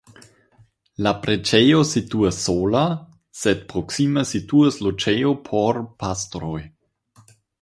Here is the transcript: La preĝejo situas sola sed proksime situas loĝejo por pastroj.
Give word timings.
La 1.07 1.11
preĝejo 1.25 1.81
situas 1.89 2.39
sola 2.45 2.81
sed 3.43 3.61
proksime 3.75 4.25
situas 4.31 4.81
loĝejo 4.87 5.37
por 5.51 5.83
pastroj. 6.03 6.57